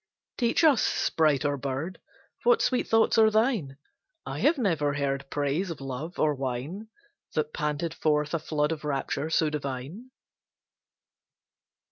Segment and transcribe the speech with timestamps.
[0.39, 1.99] Teach us, sprite or bird,
[2.41, 3.77] What sweet thoughts are thine:
[4.25, 6.87] I have never heard Praise of love or wine
[7.35, 10.09] That panted forth a flood of rapture so divine.